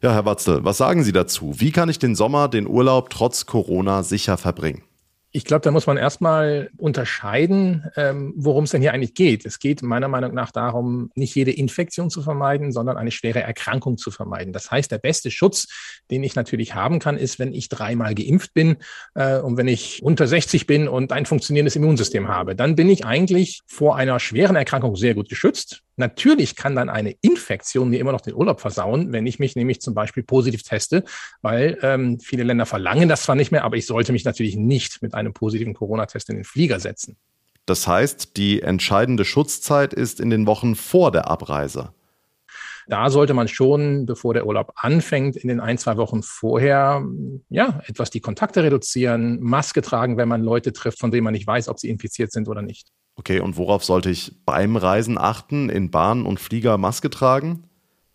Ja, 0.00 0.14
Herr 0.14 0.24
Watzel, 0.24 0.64
was 0.64 0.78
sagen 0.78 1.04
Sie 1.04 1.12
dazu? 1.12 1.56
Wie 1.58 1.72
kann 1.72 1.90
ich 1.90 1.98
den 1.98 2.14
Sommer, 2.14 2.48
den 2.48 2.66
Urlaub 2.66 3.10
trotz 3.10 3.44
Corona 3.44 4.02
sicher 4.02 4.38
verbringen? 4.38 4.87
Ich 5.30 5.44
glaube, 5.44 5.60
da 5.60 5.70
muss 5.70 5.86
man 5.86 5.98
erstmal 5.98 6.70
unterscheiden, 6.78 7.84
ähm, 7.96 8.32
worum 8.34 8.64
es 8.64 8.70
denn 8.70 8.80
hier 8.80 8.94
eigentlich 8.94 9.12
geht. 9.12 9.44
Es 9.44 9.58
geht 9.58 9.82
meiner 9.82 10.08
Meinung 10.08 10.32
nach 10.32 10.50
darum, 10.52 11.10
nicht 11.14 11.34
jede 11.34 11.50
Infektion 11.50 12.08
zu 12.08 12.22
vermeiden, 12.22 12.72
sondern 12.72 12.96
eine 12.96 13.10
schwere 13.10 13.42
Erkrankung 13.42 13.98
zu 13.98 14.10
vermeiden. 14.10 14.54
Das 14.54 14.70
heißt, 14.70 14.90
der 14.90 14.96
beste 14.96 15.30
Schutz, 15.30 15.68
den 16.10 16.22
ich 16.24 16.34
natürlich 16.34 16.74
haben 16.74 16.98
kann, 16.98 17.18
ist, 17.18 17.38
wenn 17.38 17.52
ich 17.52 17.68
dreimal 17.68 18.14
geimpft 18.14 18.54
bin 18.54 18.78
äh, 19.14 19.38
und 19.38 19.58
wenn 19.58 19.68
ich 19.68 20.02
unter 20.02 20.26
60 20.26 20.66
bin 20.66 20.88
und 20.88 21.12
ein 21.12 21.26
funktionierendes 21.26 21.76
Immunsystem 21.76 22.28
habe. 22.28 22.56
Dann 22.56 22.74
bin 22.74 22.88
ich 22.88 23.04
eigentlich 23.04 23.60
vor 23.66 23.96
einer 23.96 24.20
schweren 24.20 24.56
Erkrankung 24.56 24.96
sehr 24.96 25.14
gut 25.14 25.28
geschützt. 25.28 25.82
Natürlich 25.98 26.56
kann 26.56 26.76
dann 26.76 26.88
eine 26.88 27.14
Infektion 27.20 27.90
mir 27.90 27.98
immer 27.98 28.12
noch 28.12 28.20
den 28.20 28.34
Urlaub 28.34 28.60
versauen, 28.60 29.12
wenn 29.12 29.26
ich 29.26 29.38
mich 29.38 29.56
nämlich 29.56 29.80
zum 29.80 29.94
Beispiel 29.94 30.22
positiv 30.22 30.62
teste, 30.62 31.04
weil 31.42 31.78
ähm, 31.82 32.20
viele 32.20 32.44
Länder 32.44 32.66
verlangen 32.66 33.08
das 33.08 33.24
zwar 33.24 33.34
nicht 33.34 33.50
mehr, 33.50 33.64
aber 33.64 33.76
ich 33.76 33.86
sollte 33.86 34.12
mich 34.12 34.24
natürlich 34.24 34.56
nicht 34.56 35.02
mit 35.02 35.14
einem 35.14 35.32
positiven 35.32 35.74
Corona-Test 35.74 36.30
in 36.30 36.36
den 36.36 36.44
Flieger 36.44 36.80
setzen. 36.80 37.16
Das 37.66 37.86
heißt, 37.86 38.36
die 38.36 38.62
entscheidende 38.62 39.24
Schutzzeit 39.24 39.92
ist 39.92 40.20
in 40.20 40.30
den 40.30 40.46
Wochen 40.46 40.74
vor 40.74 41.10
der 41.10 41.28
Abreise. 41.28 41.92
Da 42.86 43.10
sollte 43.10 43.34
man 43.34 43.48
schon, 43.48 44.06
bevor 44.06 44.32
der 44.32 44.46
Urlaub 44.46 44.72
anfängt, 44.76 45.36
in 45.36 45.48
den 45.48 45.60
ein, 45.60 45.76
zwei 45.76 45.98
Wochen 45.98 46.22
vorher, 46.22 47.04
ja, 47.50 47.82
etwas 47.86 48.08
die 48.08 48.20
Kontakte 48.20 48.62
reduzieren, 48.62 49.40
Maske 49.40 49.82
tragen, 49.82 50.16
wenn 50.16 50.28
man 50.28 50.42
Leute 50.42 50.72
trifft, 50.72 50.98
von 50.98 51.10
denen 51.10 51.24
man 51.24 51.34
nicht 51.34 51.46
weiß, 51.46 51.68
ob 51.68 51.78
sie 51.78 51.90
infiziert 51.90 52.32
sind 52.32 52.48
oder 52.48 52.62
nicht. 52.62 52.88
Okay, 53.18 53.40
und 53.40 53.56
worauf 53.56 53.84
sollte 53.84 54.10
ich 54.10 54.32
beim 54.46 54.76
Reisen 54.76 55.18
achten? 55.18 55.70
In 55.70 55.90
Bahn 55.90 56.24
und 56.24 56.38
Flieger 56.38 56.78
Maske 56.78 57.10
tragen? 57.10 57.67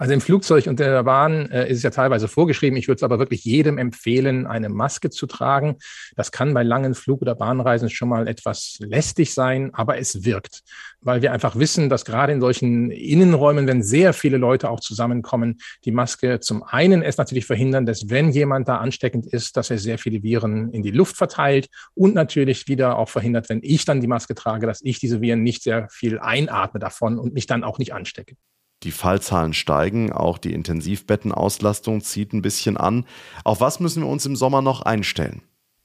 Also 0.04 0.14
im 0.14 0.20
Flugzeug 0.20 0.68
und 0.68 0.82
in 0.82 0.86
der 0.86 1.04
Bahn 1.04 1.50
äh, 1.50 1.70
ist 1.70 1.78
es 1.78 1.84
ja 1.84 1.90
teilweise 1.90 2.28
vorgeschrieben. 2.28 2.76
Ich 2.76 2.90
würde 2.90 2.98
es 2.98 3.04
aber 3.04 3.20
wirklich 3.20 3.46
jedem 3.46 3.78
empfehlen, 3.78 4.46
eine 4.46 4.68
Maske 4.68 5.10
zu 5.10 5.28
tragen. 5.28 5.78
Das 6.18 6.34
kann 6.34 6.54
bei 6.54 6.62
langen 6.62 6.94
Flug- 6.94 7.22
oder 7.22 7.36
Bahnreisen 7.36 7.90
schon 7.90 8.10
mal 8.10 8.28
etwas 8.28 8.80
lästig 8.82 9.34
sein, 9.34 9.74
aber 9.74 9.98
es 9.98 10.26
wirkt, 10.26 10.64
weil 11.00 11.22
wir 11.22 11.32
einfach 11.32 11.56
wissen, 11.56 11.88
dass 11.88 12.04
gerade 12.04 12.34
in 12.34 12.42
solchen 12.42 12.92
Innenräumen, 12.92 13.66
wenn 13.66 13.82
sehr 13.82 14.12
viele 14.12 14.36
Leute 14.36 14.70
auch 14.70 14.82
zusammenkommen, 14.82 15.60
die 15.86 15.92
Maske 15.92 16.42
zum 16.42 16.64
einen 16.64 17.02
es 17.02 17.16
natürlich 17.16 17.46
verhindern, 17.46 17.86
dass 17.86 18.10
wenn 18.10 18.30
jemand 18.30 18.68
da 18.68 18.80
ansteckend 18.80 19.26
ist, 19.26 19.56
dass 19.56 19.70
er 19.70 19.78
sehr 19.78 20.00
viele 20.00 20.22
Viren 20.22 20.70
in 20.74 20.84
die 20.84 20.92
Luft 20.92 21.16
verteilt 21.16 21.68
und 21.94 22.14
natürlich 22.14 22.68
wieder 22.68 22.98
auch 22.98 23.08
verhindert, 23.08 23.48
wenn 23.48 23.62
ich 23.64 23.86
dann 23.86 24.02
die 24.02 24.08
Maske 24.08 24.36
trage, 24.36 24.68
dass 24.68 24.82
ich 24.84 25.00
diese 25.00 25.22
Viren 25.22 25.44
nicht 25.44 25.64
sehr 25.64 25.88
viel 25.90 26.20
einatme 26.20 26.82
davon 26.82 27.18
und 27.20 27.34
mich 27.34 27.46
dann 27.46 27.64
auch 27.64 27.80
nicht 27.80 27.94
anstecke. 27.94 28.36
Die 28.84 28.92
Fallzahlen 28.92 29.54
steigen, 29.54 30.12
auch 30.12 30.38
die 30.38 30.54
Intensivbettenauslastung 30.54 32.02
zieht 32.02 32.34
ein 32.34 32.42
bisschen 32.42 32.78
an. 32.78 33.06
Auf 33.44 33.62
was 33.62 33.80
müssen 33.80 34.04
wir 34.04 34.10
uns 34.10 34.26
im 34.26 34.36
Sommer 34.36 34.62
noch 34.62 34.82
einstellen? 34.82 35.42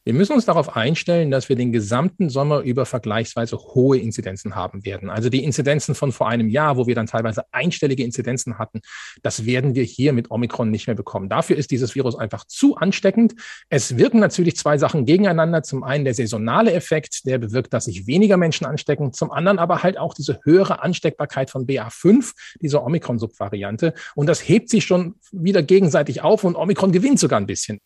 Wir 0.09 0.15
müssen 0.15 0.33
uns 0.33 0.47
darauf 0.47 0.75
einstellen, 0.75 1.31
dass 1.31 1.51
wir 1.51 1.57
den 1.57 1.71
gesamten 1.71 2.31
Sommer 2.31 2.61
über 2.61 2.87
vergleichsweise 2.87 3.59
hohe 3.59 3.99
Inzidenzen 3.99 4.55
haben 4.55 4.87
werden. 4.87 5.11
Also 5.11 5.29
die 5.29 5.45
Inzidenzen 5.45 5.95
von 5.95 6.13
vor 6.13 6.31
einem 6.31 6.49
Jahr, 6.49 6.79
wo 6.79 6.87
wir 6.87 6.95
dann 6.95 7.05
teilweise 7.05 7.43
einstellige 7.53 8.05
Inzidenzen 8.05 8.59
hatten, 8.59 8.81
das 9.21 9.45
werden 9.45 9.75
wir 9.75 9.83
hier 9.83 10.15
mit 10.15 10.31
Omikron 10.31 10.71
nicht 10.71 10.87
mehr 10.87 10.97
bekommen. 10.97 11.29
Dafür 11.29 11.59
ist 11.59 11.71
dieses 11.71 11.95
Virus 11.95 12.17
einfach 12.17 12.47
zu 12.47 12.77
ansteckend. 12.77 13.35
Es 13.69 13.99
wirken 13.99 14.19
natürlich 14.19 14.57
zwei 14.57 14.79
Sachen 14.79 15.05
gegeneinander. 15.05 15.63
Zum 15.63 15.85
einen 15.85 16.07
der 16.07 16.15
saisonale 16.15 16.73
Effekt, 16.73 17.27
der 17.27 17.37
bewirkt, 17.37 17.75
dass 17.75 17.85
sich 17.85 18.07
weniger 18.07 18.39
Menschen 18.39 18.67
anstecken. 18.67 19.13
Zum 19.13 19.31
anderen 19.31 19.59
aber 19.59 19.83
halt 19.83 19.99
auch 19.99 20.15
diese 20.15 20.41
höhere 20.43 20.83
Ansteckbarkeit 20.83 21.51
von 21.51 21.67
BA5, 21.67 22.33
dieser 22.63 22.83
Omikron-Subvariante. 22.83 23.93
Und 24.15 24.27
das 24.27 24.41
hebt 24.49 24.71
sich 24.71 24.87
schon 24.87 25.17
wieder 25.33 25.63
gegenseitig 25.63 26.23
auf 26.23 26.45
und 26.45 26.57
Omikron 26.57 26.93
gewinnt 26.93 27.21
sogar 27.21 27.39
ein 27.39 27.47
bisschen. 27.47 27.79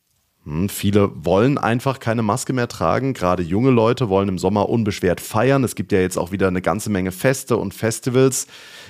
Hm, 0.44 0.68
viele 0.68 1.24
wollen 1.24 1.56
einfach 1.56 2.00
keine 2.00 2.22
Maske 2.22 2.52
mehr 2.52 2.68
tragen. 2.68 3.14
Gerade 3.14 3.42
junge 3.42 3.70
Leute 3.70 4.08
wollen 4.08 4.28
im 4.28 4.38
Sommer 4.38 4.68
unbeschwert 4.68 5.20
feiern. 5.20 5.62
Es 5.62 5.74
gibt 5.74 5.92
ja 5.92 6.00
jetzt 6.00 6.18
auch 6.18 6.32
wieder 6.32 6.48
eine 6.48 6.62
ganze 6.62 6.90
Menge 6.90 7.12
Feste 7.12 7.56
und 7.56 7.74
Festivals. 7.74 8.48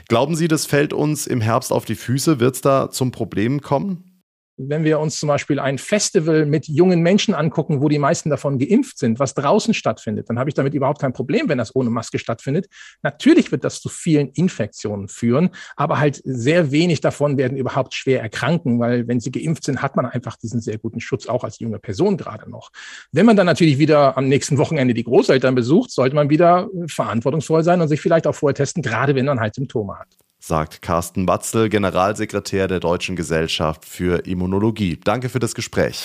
Glauben 0.09 0.35
Sie, 0.35 0.49
das 0.49 0.67
fällt 0.67 0.93
uns 0.93 1.27
im 1.27 1.41
Herbst 1.41 1.73
auf 1.73 1.85
die 1.85 1.95
Füße? 1.95 2.41
Wird 2.41 2.55
es 2.55 2.61
da 2.63 2.91
zum 2.91 3.13
Problem 3.13 3.61
kommen? 3.61 4.12
Wenn 4.57 4.85
wir 4.85 5.01
uns 5.01 5.19
zum 5.19 5.29
Beispiel 5.29 5.59
ein 5.59 5.79
Festival 5.79 6.47
mit 6.47 6.69
jungen 6.69 7.01
Menschen 7.01 7.35
angucken, 7.35 7.81
wo 7.81 7.89
die 7.89 7.99
meisten 7.99 8.31
davon 8.31 8.59
geimpft 8.59 8.99
sind, 8.99 9.19
was 9.19 9.35
draußen 9.35 9.75
stattfindet, 9.75 10.29
dann 10.29 10.39
habe 10.39 10.51
ich 10.51 10.55
damit 10.55 10.75
überhaupt 10.75 11.01
kein 11.01 11.13
Problem, 11.13 11.49
wenn 11.49 11.59
das 11.59 11.75
ohne 11.75 11.91
Maske 11.91 12.19
stattfindet. 12.19 12.67
Natürlich 13.03 13.51
wird 13.51 13.65
das 13.65 13.81
zu 13.81 13.89
vielen 13.89 14.29
Infektionen 14.31 15.09
führen, 15.09 15.51
aber 15.77 15.99
halt 15.99 16.21
sehr 16.25 16.71
wenig 16.71 17.01
davon 17.01 17.39
werden 17.39 17.57
überhaupt 17.57 17.95
schwer 17.95 18.21
erkranken, 18.21 18.79
weil 18.79 19.09
wenn 19.09 19.21
sie 19.21 19.31
geimpft 19.31 19.65
sind, 19.65 19.83
hat 19.83 19.97
man 19.97 20.07
einfach 20.07 20.37
diesen 20.37 20.61
sehr 20.61 20.79
guten 20.79 21.01
Schutz, 21.01 21.27
auch 21.27 21.45
als 21.45 21.59
junge 21.59 21.79
Person 21.79 22.17
gerade 22.17 22.51
noch. 22.51 22.71
Wenn 23.11 23.27
man 23.27 23.37
dann 23.37 23.47
natürlich 23.47 23.79
wieder 23.79 24.17
am 24.17 24.29
nächsten 24.29 24.59
Wochenende 24.59 24.95
die 24.95 25.05
Großeltern 25.05 25.55
besucht, 25.55 25.91
sollte 25.91 26.15
man 26.15 26.31
wieder 26.31 26.69
verantwortungsvoll 26.87 27.65
sein 27.65 27.81
und 27.81 27.89
sich 27.89 28.01
vielleicht 28.01 28.27
auch 28.27 28.35
vorher 28.35 28.55
testen, 28.55 28.83
gerade 28.83 29.15
wenn 29.15 29.27
man 29.27 29.41
halt 29.41 29.55
Symptome 29.55 29.99
hat 29.99 30.09
sagt 30.43 30.83
Carsten 30.83 31.25
Batzel, 31.25 31.69
Generalsekretär 31.69 32.67
der 32.67 32.81
Deutschen 32.81 33.15
Gesellschaft 33.15 33.85
für 33.85 34.27
Immunologie. 34.27 34.99
Danke 35.03 35.29
für 35.29 35.39
das 35.39 35.55
Gespräch. 35.55 36.05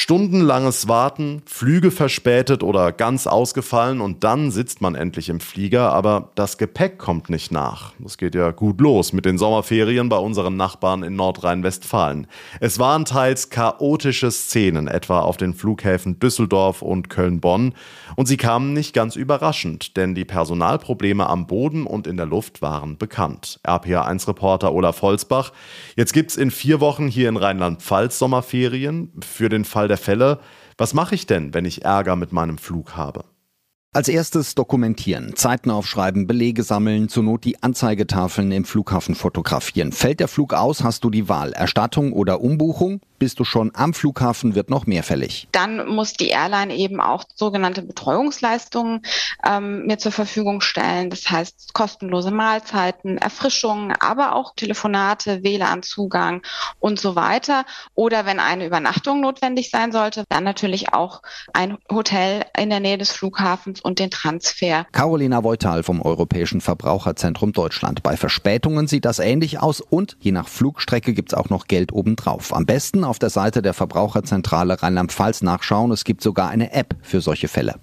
Stundenlanges 0.00 0.86
Warten, 0.86 1.42
Flüge 1.44 1.90
verspätet 1.90 2.62
oder 2.62 2.92
ganz 2.92 3.26
ausgefallen 3.26 4.00
und 4.00 4.22
dann 4.22 4.52
sitzt 4.52 4.80
man 4.80 4.94
endlich 4.94 5.28
im 5.28 5.40
Flieger, 5.40 5.92
aber 5.92 6.30
das 6.36 6.56
Gepäck 6.56 6.98
kommt 6.98 7.30
nicht 7.30 7.50
nach. 7.50 7.94
Das 7.98 8.16
geht 8.16 8.36
ja 8.36 8.52
gut 8.52 8.80
los 8.80 9.12
mit 9.12 9.24
den 9.24 9.38
Sommerferien 9.38 10.08
bei 10.08 10.18
unseren 10.18 10.56
Nachbarn 10.56 11.02
in 11.02 11.16
Nordrhein-Westfalen. 11.16 12.28
Es 12.60 12.78
waren 12.78 13.06
teils 13.06 13.50
chaotische 13.50 14.30
Szenen, 14.30 14.86
etwa 14.86 15.18
auf 15.18 15.36
den 15.36 15.52
Flughäfen 15.52 16.20
Düsseldorf 16.20 16.80
und 16.80 17.10
Köln-Bonn. 17.10 17.74
Und 18.14 18.26
sie 18.26 18.36
kamen 18.36 18.74
nicht 18.74 18.94
ganz 18.94 19.16
überraschend, 19.16 19.96
denn 19.96 20.14
die 20.14 20.24
Personalprobleme 20.24 21.28
am 21.28 21.48
Boden 21.48 21.88
und 21.88 22.06
in 22.06 22.16
der 22.16 22.26
Luft 22.26 22.62
waren 22.62 22.98
bekannt. 22.98 23.58
RPA1-Reporter 23.64 24.72
Olaf 24.72 25.02
Holzbach. 25.02 25.50
Jetzt 25.96 26.12
gibt's 26.12 26.36
in 26.36 26.52
vier 26.52 26.78
Wochen 26.78 27.08
hier 27.08 27.28
in 27.28 27.36
Rheinland-Pfalz 27.36 28.16
Sommerferien. 28.20 29.10
Für 29.26 29.48
den 29.48 29.64
Fall 29.64 29.87
der 29.88 29.98
Fälle, 29.98 30.38
was 30.76 30.94
mache 30.94 31.14
ich 31.14 31.26
denn, 31.26 31.54
wenn 31.54 31.64
ich 31.64 31.84
Ärger 31.84 32.16
mit 32.16 32.32
meinem 32.32 32.58
Flug 32.58 32.96
habe? 32.96 33.24
Als 33.94 34.08
erstes 34.08 34.54
dokumentieren, 34.54 35.34
Zeiten 35.34 35.70
aufschreiben, 35.70 36.26
Belege 36.26 36.62
sammeln, 36.62 37.08
zur 37.08 37.22
Not 37.22 37.44
die 37.44 37.62
Anzeigetafeln 37.62 38.52
im 38.52 38.66
Flughafen 38.66 39.14
fotografieren. 39.14 39.92
Fällt 39.92 40.20
der 40.20 40.28
Flug 40.28 40.52
aus, 40.52 40.84
hast 40.84 41.04
du 41.04 41.10
die 41.10 41.30
Wahl. 41.30 41.52
Erstattung 41.52 42.12
oder 42.12 42.42
Umbuchung? 42.42 43.00
Bist 43.18 43.40
du 43.40 43.44
schon 43.44 43.72
am 43.74 43.94
Flughafen, 43.94 44.54
wird 44.54 44.70
noch 44.70 44.86
mehr 44.86 45.02
fällig. 45.02 45.48
Dann 45.52 45.88
muss 45.88 46.12
die 46.12 46.28
Airline 46.28 46.74
eben 46.74 47.00
auch 47.00 47.24
sogenannte 47.34 47.82
Betreuungsleistungen 47.82 49.02
ähm, 49.44 49.86
mir 49.86 49.98
zur 49.98 50.12
Verfügung 50.12 50.60
stellen. 50.60 51.10
Das 51.10 51.28
heißt 51.28 51.74
kostenlose 51.74 52.30
Mahlzeiten, 52.30 53.18
Erfrischungen, 53.18 53.92
aber 53.98 54.34
auch 54.34 54.54
Telefonate, 54.54 55.42
WLAN-Zugang 55.42 56.42
und 56.78 57.00
so 57.00 57.16
weiter. 57.16 57.64
Oder 57.94 58.24
wenn 58.24 58.38
eine 58.38 58.66
Übernachtung 58.66 59.20
notwendig 59.20 59.70
sein 59.70 59.90
sollte, 59.90 60.24
dann 60.28 60.44
natürlich 60.44 60.92
auch 60.92 61.22
ein 61.52 61.78
Hotel 61.90 62.44
in 62.56 62.70
der 62.70 62.80
Nähe 62.80 62.98
des 62.98 63.10
Flughafens 63.10 63.80
und 63.80 63.98
den 63.98 64.10
Transfer. 64.10 64.86
Carolina 64.92 65.42
Voital 65.42 65.82
vom 65.82 66.00
Europäischen 66.02 66.60
Verbraucherzentrum 66.60 67.52
Deutschland. 67.52 68.02
Bei 68.02 68.16
Verspätungen 68.16 68.86
sieht 68.86 69.04
das 69.04 69.18
ähnlich 69.18 69.60
aus 69.60 69.80
und 69.80 70.16
je 70.20 70.32
nach 70.32 70.48
Flugstrecke 70.48 71.14
gibt's 71.14 71.34
auch 71.34 71.50
noch 71.50 71.66
Geld 71.66 71.92
obendrauf. 71.92 72.54
Am 72.54 72.66
besten 72.66 73.04
auf 73.08 73.18
der 73.18 73.30
Seite 73.30 73.62
der 73.62 73.74
Verbraucherzentrale 73.74 74.82
Rheinland-Pfalz 74.82 75.42
nachschauen. 75.42 75.90
Es 75.90 76.04
gibt 76.04 76.22
sogar 76.22 76.48
eine 76.50 76.72
App 76.72 76.96
für 77.02 77.20
solche 77.20 77.48
Fälle. 77.48 77.76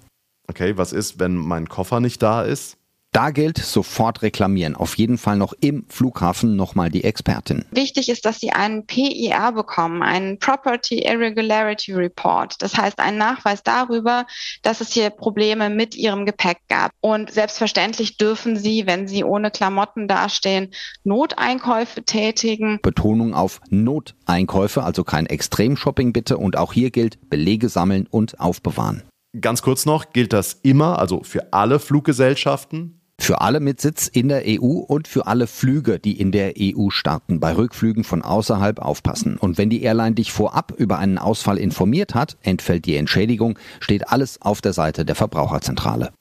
Okay, 0.48 0.76
was 0.76 0.92
ist, 0.92 1.18
wenn 1.18 1.36
mein 1.36 1.68
Koffer 1.68 2.00
nicht 2.00 2.22
da 2.22 2.42
ist? 2.42 2.78
Da 3.16 3.30
gilt 3.30 3.56
sofort 3.56 4.20
reklamieren. 4.20 4.76
Auf 4.76 4.98
jeden 4.98 5.16
Fall 5.16 5.38
noch 5.38 5.54
im 5.62 5.86
Flughafen 5.88 6.54
nochmal 6.54 6.90
die 6.90 7.02
Expertin. 7.02 7.64
Wichtig 7.70 8.10
ist, 8.10 8.26
dass 8.26 8.40
Sie 8.40 8.50
einen 8.50 8.84
PIR 8.84 9.52
bekommen, 9.52 10.02
einen 10.02 10.38
Property 10.38 10.98
Irregularity 10.98 11.94
Report. 11.94 12.60
Das 12.60 12.76
heißt, 12.76 12.98
einen 12.98 13.16
Nachweis 13.16 13.62
darüber, 13.62 14.26
dass 14.60 14.82
es 14.82 14.92
hier 14.92 15.08
Probleme 15.08 15.70
mit 15.70 15.96
Ihrem 15.96 16.26
Gepäck 16.26 16.58
gab. 16.68 16.90
Und 17.00 17.32
selbstverständlich 17.32 18.18
dürfen 18.18 18.58
Sie, 18.58 18.86
wenn 18.86 19.08
Sie 19.08 19.24
ohne 19.24 19.50
Klamotten 19.50 20.08
dastehen, 20.08 20.74
Noteinkäufe 21.02 22.02
tätigen. 22.04 22.80
Betonung 22.82 23.32
auf 23.32 23.62
Noteinkäufe, 23.70 24.82
also 24.82 25.04
kein 25.04 25.24
Extremshopping 25.24 26.12
bitte. 26.12 26.36
Und 26.36 26.58
auch 26.58 26.74
hier 26.74 26.90
gilt 26.90 27.30
Belege 27.30 27.70
sammeln 27.70 28.06
und 28.10 28.38
aufbewahren. 28.40 29.04
Ganz 29.40 29.62
kurz 29.62 29.86
noch, 29.86 30.12
gilt 30.12 30.34
das 30.34 30.52
immer, 30.62 30.98
also 30.98 31.22
für 31.22 31.54
alle 31.54 31.78
Fluggesellschaften? 31.78 33.00
Für 33.18 33.40
alle 33.40 33.60
mit 33.60 33.80
Sitz 33.80 34.08
in 34.08 34.28
der 34.28 34.42
EU 34.46 34.78
und 34.78 35.08
für 35.08 35.26
alle 35.26 35.46
Flüge, 35.46 35.98
die 35.98 36.20
in 36.20 36.32
der 36.32 36.54
EU 36.58 36.90
starten. 36.90 37.40
Bei 37.40 37.56
Rückflügen 37.56 38.04
von 38.04 38.22
außerhalb 38.22 38.78
aufpassen. 38.78 39.36
Und 39.38 39.58
wenn 39.58 39.70
die 39.70 39.82
Airline 39.82 40.14
dich 40.14 40.32
vorab 40.32 40.72
über 40.76 40.98
einen 40.98 41.18
Ausfall 41.18 41.58
informiert 41.58 42.14
hat, 42.14 42.36
entfällt 42.42 42.84
die 42.84 42.96
Entschädigung, 42.96 43.58
steht 43.80 44.08
alles 44.08 44.42
auf 44.42 44.60
der 44.60 44.72
Seite 44.72 45.04
der 45.04 45.14
Verbraucherzentrale. 45.14 46.12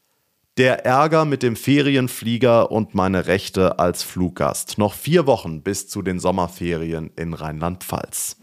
Der 0.58 0.86
Ärger 0.86 1.26
mit 1.26 1.44
dem 1.44 1.58
Ferienflieger 1.58 2.72
und 2.72 2.96
meine 2.96 3.28
Rechte 3.28 3.78
als 3.78 4.04
Fluggast. 4.04 4.78
Noch 4.78 4.94
vier 4.94 5.28
Wochen 5.28 5.64
bis 5.64 5.90
zu 5.90 6.02
den 6.02 6.18
Sommerferien 6.18 7.12
in 7.18 7.34
Rheinland-Pfalz. 7.34 8.38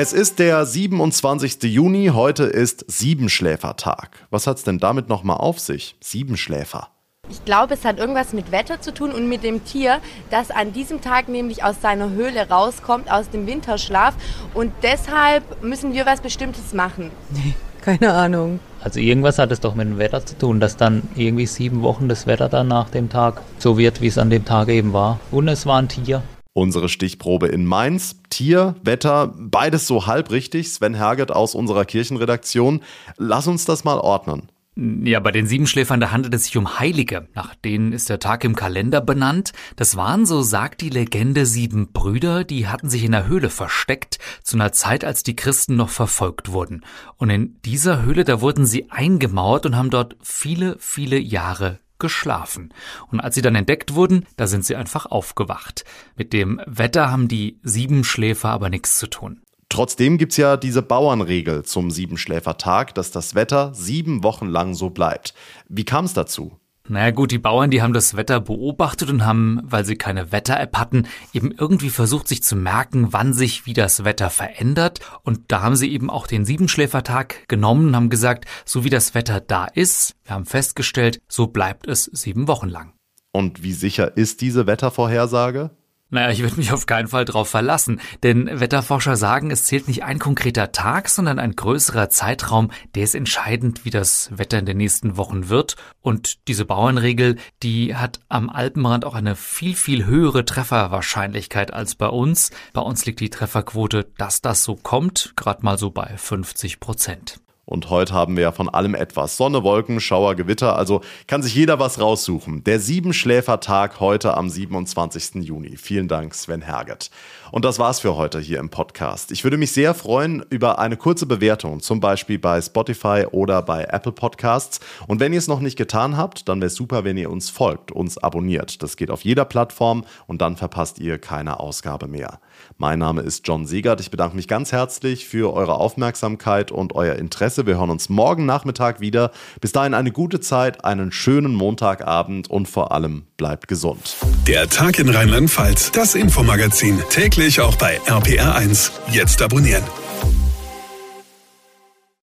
Es 0.00 0.12
ist 0.12 0.38
der 0.38 0.64
27. 0.64 1.64
Juni, 1.64 2.12
heute 2.14 2.44
ist 2.44 2.84
Siebenschläfertag. 2.86 4.10
Was 4.30 4.46
hat's 4.46 4.62
denn 4.62 4.78
damit 4.78 5.08
nochmal 5.08 5.38
auf 5.38 5.58
sich? 5.58 5.96
Siebenschläfer. 6.00 6.90
Ich 7.28 7.44
glaube, 7.44 7.74
es 7.74 7.84
hat 7.84 7.98
irgendwas 7.98 8.32
mit 8.32 8.52
Wetter 8.52 8.80
zu 8.80 8.94
tun 8.94 9.10
und 9.10 9.28
mit 9.28 9.42
dem 9.42 9.64
Tier, 9.64 9.98
das 10.30 10.52
an 10.52 10.72
diesem 10.72 11.00
Tag 11.00 11.28
nämlich 11.28 11.64
aus 11.64 11.80
seiner 11.82 12.10
Höhle 12.10 12.48
rauskommt, 12.48 13.10
aus 13.10 13.28
dem 13.30 13.48
Winterschlaf. 13.48 14.14
Und 14.54 14.72
deshalb 14.84 15.64
müssen 15.64 15.92
wir 15.92 16.06
was 16.06 16.20
Bestimmtes 16.20 16.72
machen. 16.72 17.10
Nee, 17.30 17.54
keine 17.80 18.12
Ahnung. 18.12 18.60
Also 18.80 19.00
irgendwas 19.00 19.40
hat 19.40 19.50
es 19.50 19.58
doch 19.58 19.74
mit 19.74 19.88
dem 19.88 19.98
Wetter 19.98 20.24
zu 20.24 20.38
tun, 20.38 20.60
dass 20.60 20.76
dann 20.76 21.08
irgendwie 21.16 21.46
sieben 21.46 21.82
Wochen 21.82 22.08
das 22.08 22.28
Wetter 22.28 22.48
dann 22.48 22.68
nach 22.68 22.88
dem 22.88 23.08
Tag 23.08 23.42
so 23.58 23.76
wird, 23.76 24.00
wie 24.00 24.06
es 24.06 24.18
an 24.18 24.30
dem 24.30 24.44
Tag 24.44 24.68
eben 24.68 24.92
war. 24.92 25.18
Und 25.32 25.48
es 25.48 25.66
war 25.66 25.82
ein 25.82 25.88
Tier. 25.88 26.22
Unsere 26.58 26.88
Stichprobe 26.88 27.46
in 27.46 27.66
Mainz. 27.66 28.16
Tier, 28.30 28.74
Wetter, 28.82 29.32
beides 29.38 29.86
so 29.86 30.08
halb 30.08 30.32
richtig. 30.32 30.72
Sven 30.72 30.92
Herget 30.92 31.30
aus 31.30 31.54
unserer 31.54 31.84
Kirchenredaktion. 31.84 32.82
Lass 33.16 33.46
uns 33.46 33.64
das 33.64 33.84
mal 33.84 34.00
ordnen. 34.00 34.50
Ja, 34.74 35.20
bei 35.20 35.30
den 35.30 35.46
Siebenschläfern, 35.46 36.00
da 36.00 36.10
handelt 36.10 36.34
es 36.34 36.46
sich 36.46 36.56
um 36.56 36.80
Heilige. 36.80 37.28
Nach 37.32 37.54
denen 37.54 37.92
ist 37.92 38.08
der 38.08 38.18
Tag 38.18 38.42
im 38.42 38.56
Kalender 38.56 39.00
benannt. 39.00 39.52
Das 39.76 39.94
waren, 39.94 40.26
so 40.26 40.42
sagt 40.42 40.80
die 40.80 40.90
Legende, 40.90 41.46
sieben 41.46 41.92
Brüder, 41.92 42.42
die 42.42 42.66
hatten 42.66 42.90
sich 42.90 43.04
in 43.04 43.12
der 43.12 43.28
Höhle 43.28 43.50
versteckt, 43.50 44.18
zu 44.42 44.56
einer 44.56 44.72
Zeit, 44.72 45.04
als 45.04 45.22
die 45.22 45.36
Christen 45.36 45.76
noch 45.76 45.90
verfolgt 45.90 46.50
wurden. 46.50 46.84
Und 47.18 47.30
in 47.30 47.60
dieser 47.64 48.02
Höhle, 48.02 48.24
da 48.24 48.40
wurden 48.40 48.66
sie 48.66 48.90
eingemauert 48.90 49.64
und 49.64 49.76
haben 49.76 49.90
dort 49.90 50.16
viele, 50.22 50.74
viele 50.80 51.20
Jahre 51.20 51.78
geschlafen. 51.98 52.72
Und 53.10 53.20
als 53.20 53.34
sie 53.34 53.42
dann 53.42 53.54
entdeckt 53.54 53.94
wurden, 53.94 54.26
da 54.36 54.46
sind 54.46 54.64
sie 54.64 54.76
einfach 54.76 55.06
aufgewacht. 55.06 55.84
Mit 56.16 56.32
dem 56.32 56.60
Wetter 56.66 57.10
haben 57.10 57.28
die 57.28 57.58
Siebenschläfer 57.62 58.50
aber 58.50 58.70
nichts 58.70 58.98
zu 58.98 59.08
tun. 59.08 59.42
Trotzdem 59.68 60.16
gibt's 60.16 60.38
ja 60.38 60.56
diese 60.56 60.80
Bauernregel 60.80 61.64
zum 61.64 61.90
Siebenschläfertag, 61.90 62.94
dass 62.94 63.10
das 63.10 63.34
Wetter 63.34 63.74
sieben 63.74 64.22
Wochen 64.22 64.46
lang 64.46 64.74
so 64.74 64.88
bleibt. 64.90 65.34
Wie 65.68 65.84
kam 65.84 66.06
es 66.06 66.14
dazu? 66.14 66.58
Naja 66.90 67.10
gut, 67.10 67.30
die 67.30 67.38
Bauern, 67.38 67.70
die 67.70 67.82
haben 67.82 67.92
das 67.92 68.16
Wetter 68.16 68.40
beobachtet 68.40 69.10
und 69.10 69.24
haben, 69.24 69.60
weil 69.62 69.84
sie 69.84 69.96
keine 69.96 70.32
Wetter-App 70.32 70.76
hatten, 70.76 71.06
eben 71.32 71.52
irgendwie 71.52 71.90
versucht, 71.90 72.28
sich 72.28 72.42
zu 72.42 72.56
merken, 72.56 73.12
wann 73.12 73.32
sich 73.32 73.66
wie 73.66 73.74
das 73.74 74.04
Wetter 74.04 74.30
verändert. 74.30 75.00
Und 75.22 75.40
da 75.48 75.62
haben 75.62 75.76
sie 75.76 75.92
eben 75.92 76.10
auch 76.10 76.26
den 76.26 76.44
Siebenschläfertag 76.44 77.48
genommen 77.48 77.88
und 77.88 77.96
haben 77.96 78.10
gesagt, 78.10 78.46
so 78.64 78.84
wie 78.84 78.90
das 78.90 79.14
Wetter 79.14 79.40
da 79.40 79.66
ist, 79.66 80.16
wir 80.24 80.34
haben 80.34 80.46
festgestellt, 80.46 81.20
so 81.28 81.46
bleibt 81.46 81.86
es 81.86 82.04
sieben 82.04 82.48
Wochen 82.48 82.68
lang. 82.68 82.94
Und 83.32 83.62
wie 83.62 83.72
sicher 83.72 84.16
ist 84.16 84.40
diese 84.40 84.66
Wettervorhersage? 84.66 85.70
Naja, 86.10 86.30
ich 86.30 86.40
würde 86.40 86.56
mich 86.56 86.72
auf 86.72 86.86
keinen 86.86 87.08
Fall 87.08 87.26
drauf 87.26 87.50
verlassen, 87.50 88.00
denn 88.22 88.48
Wetterforscher 88.60 89.16
sagen, 89.16 89.50
es 89.50 89.64
zählt 89.64 89.88
nicht 89.88 90.04
ein 90.04 90.18
konkreter 90.18 90.72
Tag, 90.72 91.10
sondern 91.10 91.38
ein 91.38 91.54
größerer 91.54 92.08
Zeitraum, 92.08 92.70
der 92.94 93.04
ist 93.04 93.14
entscheidend, 93.14 93.84
wie 93.84 93.90
das 93.90 94.30
Wetter 94.32 94.58
in 94.58 94.64
den 94.64 94.78
nächsten 94.78 95.18
Wochen 95.18 95.50
wird. 95.50 95.76
Und 96.00 96.48
diese 96.48 96.64
Bauernregel, 96.64 97.36
die 97.62 97.94
hat 97.94 98.20
am 98.30 98.48
Alpenrand 98.48 99.04
auch 99.04 99.14
eine 99.14 99.36
viel, 99.36 99.74
viel 99.74 100.06
höhere 100.06 100.46
Trefferwahrscheinlichkeit 100.46 101.74
als 101.74 101.94
bei 101.94 102.08
uns. 102.08 102.52
Bei 102.72 102.80
uns 102.80 103.04
liegt 103.04 103.20
die 103.20 103.30
Trefferquote, 103.30 104.10
dass 104.16 104.40
das 104.40 104.64
so 104.64 104.76
kommt, 104.76 105.34
gerade 105.36 105.62
mal 105.62 105.76
so 105.76 105.90
bei 105.90 106.16
50 106.16 106.80
Prozent. 106.80 107.38
Und 107.68 107.90
heute 107.90 108.14
haben 108.14 108.36
wir 108.36 108.44
ja 108.44 108.52
von 108.52 108.70
allem 108.70 108.94
etwas. 108.94 109.36
Sonne, 109.36 109.62
Wolken, 109.62 110.00
Schauer, 110.00 110.34
Gewitter. 110.36 110.76
Also 110.76 111.02
kann 111.26 111.42
sich 111.42 111.54
jeder 111.54 111.78
was 111.78 112.00
raussuchen. 112.00 112.64
Der 112.64 112.80
Siebenschläfertag 112.80 114.00
heute 114.00 114.38
am 114.38 114.48
27. 114.48 115.44
Juni. 115.44 115.76
Vielen 115.76 116.08
Dank, 116.08 116.34
Sven 116.34 116.62
Herget. 116.62 117.10
Und 117.50 117.66
das 117.66 117.78
war's 117.78 118.00
für 118.00 118.16
heute 118.16 118.40
hier 118.40 118.58
im 118.58 118.70
Podcast. 118.70 119.32
Ich 119.32 119.44
würde 119.44 119.58
mich 119.58 119.72
sehr 119.72 119.92
freuen 119.94 120.44
über 120.48 120.78
eine 120.78 120.96
kurze 120.96 121.26
Bewertung, 121.26 121.80
zum 121.80 122.00
Beispiel 122.00 122.38
bei 122.38 122.60
Spotify 122.60 123.26
oder 123.30 123.62
bei 123.62 123.84
Apple 123.84 124.12
Podcasts. 124.12 124.80
Und 125.06 125.20
wenn 125.20 125.32
ihr 125.32 125.38
es 125.38 125.48
noch 125.48 125.60
nicht 125.60 125.76
getan 125.76 126.16
habt, 126.16 126.48
dann 126.48 126.60
wäre 126.60 126.68
es 126.68 126.74
super, 126.74 127.04
wenn 127.04 127.16
ihr 127.18 127.30
uns 127.30 127.50
folgt, 127.50 127.92
uns 127.92 128.16
abonniert. 128.16 128.82
Das 128.82 128.96
geht 128.96 129.10
auf 129.10 129.24
jeder 129.24 129.44
Plattform 129.44 130.04
und 130.26 130.40
dann 130.40 130.56
verpasst 130.56 130.98
ihr 130.98 131.18
keine 131.18 131.60
Ausgabe 131.60 132.06
mehr. 132.06 132.40
Mein 132.76 132.98
Name 132.98 133.22
ist 133.22 133.46
John 133.46 133.66
Siegert. 133.66 134.00
Ich 134.00 134.10
bedanke 134.10 134.36
mich 134.36 134.48
ganz 134.48 134.72
herzlich 134.72 135.26
für 135.26 135.52
eure 135.52 135.74
Aufmerksamkeit 135.74 136.70
und 136.70 136.94
euer 136.94 137.16
Interesse. 137.16 137.57
Wir 137.66 137.78
hören 137.78 137.90
uns 137.90 138.08
morgen 138.08 138.46
Nachmittag 138.46 139.00
wieder. 139.00 139.30
Bis 139.60 139.72
dahin 139.72 139.94
eine 139.94 140.12
gute 140.12 140.40
Zeit, 140.40 140.84
einen 140.84 141.12
schönen 141.12 141.54
Montagabend 141.54 142.48
und 142.50 142.68
vor 142.68 142.92
allem 142.92 143.24
bleibt 143.36 143.68
gesund. 143.68 144.16
Der 144.46 144.68
Tag 144.68 144.98
in 144.98 145.08
Rheinland-Pfalz, 145.08 145.92
das 145.92 146.14
Infomagazin, 146.14 147.00
täglich 147.10 147.60
auch 147.60 147.76
bei 147.76 148.00
RPR1. 148.06 148.90
Jetzt 149.12 149.42
abonnieren. 149.42 149.84